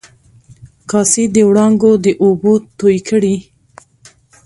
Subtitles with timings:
[0.89, 3.35] کاسي د و ړانګو د اوبو توی کړي